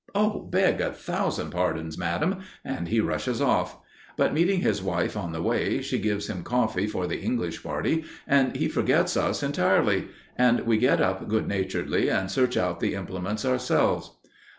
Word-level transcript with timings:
"Oh, 0.15 0.39
beg 0.51 0.81
a 0.81 0.91
thousand 0.91 1.51
pardons, 1.51 1.95
madam!" 1.95 2.39
and 2.65 2.87
he 2.87 2.99
rushes 2.99 3.39
off; 3.39 3.77
but 4.17 4.33
meeting 4.33 4.61
his 4.61 4.81
wife 4.81 5.15
on 5.15 5.31
the 5.31 5.43
way, 5.43 5.79
she 5.83 5.99
gives 5.99 6.25
him 6.27 6.41
coffee 6.41 6.87
for 6.87 7.05
the 7.05 7.19
English 7.19 7.61
party, 7.61 8.05
and 8.27 8.55
he 8.55 8.67
forgets 8.67 9.15
us 9.15 9.43
entirely, 9.43 10.07
and 10.35 10.61
we 10.61 10.79
get 10.79 11.01
up 11.01 11.27
good 11.27 11.47
naturedly 11.47 12.09
and 12.09 12.31
search 12.31 12.57
out 12.57 12.79
the 12.79 12.95
implements 12.95 13.45
ourselves. 13.45 14.17